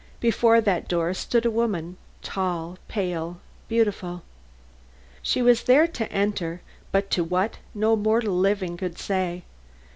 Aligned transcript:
Before 0.19 0.61
that 0.61 0.87
door 0.87 1.13
stood 1.13 1.45
a 1.45 1.51
woman, 1.51 1.95
tall, 2.23 2.79
pale, 2.87 3.39
beautiful. 3.67 4.23
She 5.21 5.43
was 5.43 5.65
there 5.65 5.85
to 5.89 6.11
enter, 6.11 6.61
but 6.91 7.11
to 7.11 7.23
what 7.23 7.59
no 7.75 7.95
mortal 7.95 8.33
living 8.35 8.77
could 8.77 8.97
say. 8.97 9.43